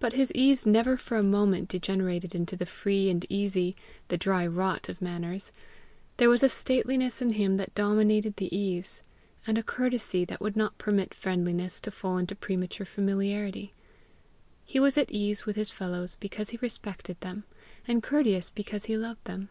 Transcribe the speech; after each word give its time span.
But 0.00 0.14
his 0.14 0.32
ease 0.34 0.66
never 0.66 0.96
for 0.96 1.16
a 1.16 1.22
moment 1.22 1.68
degenerated 1.68 2.34
into 2.34 2.56
the 2.56 2.66
free 2.66 3.08
and 3.08 3.24
easy, 3.28 3.76
the 4.08 4.16
dry 4.16 4.44
rot 4.48 4.88
of 4.88 5.00
manners; 5.00 5.52
there 6.16 6.28
was 6.28 6.42
a 6.42 6.48
stateliness 6.48 7.22
in 7.22 7.34
him 7.34 7.56
that 7.58 7.72
dominated 7.72 8.34
the 8.34 8.52
ease, 8.52 9.00
and 9.46 9.56
a 9.56 9.62
courtesy 9.62 10.24
that 10.24 10.40
would 10.40 10.56
not 10.56 10.76
permit 10.76 11.14
frendliness 11.14 11.80
to 11.82 11.92
fall 11.92 12.18
into 12.18 12.34
premature 12.34 12.84
familiarity. 12.84 13.72
He 14.64 14.80
was 14.80 14.98
at 14.98 15.12
ease 15.12 15.46
with 15.46 15.54
his 15.54 15.70
fellows 15.70 16.16
because 16.18 16.50
he 16.50 16.58
respected 16.60 17.20
them, 17.20 17.44
and 17.86 18.02
courteous 18.02 18.50
because 18.50 18.86
he 18.86 18.96
loved 18.96 19.22
them. 19.24 19.50